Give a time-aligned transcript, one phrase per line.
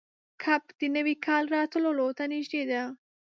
[0.43, 2.81] کب د نوي کال راتلو ته نږدې ده.